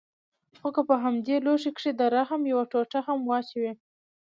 خو 0.59 0.67
که 0.75 0.81
په 0.89 0.95
همدې 1.03 1.35
لوښي 1.45 1.71
کښې 1.75 1.91
د 1.95 2.01
رحم 2.15 2.41
يوه 2.51 2.65
ټوټه 2.71 2.99
هم 3.07 3.19
واچوې. 3.29 3.71